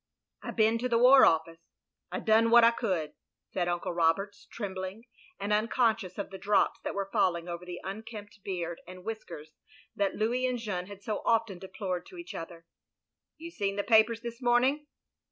[0.41, 1.59] "I been to the War Office.
[2.11, 3.11] I done what I could,"
[3.51, 5.03] said Uncle Roberts, trembling,
[5.39, 9.51] and im conscious of the drops that weire falling over the unkempt beard and whiskers
[9.95, 12.65] that Louis and Jeanne had so often deplored to each other."
[13.37, 14.87] You seen the papers this morning?"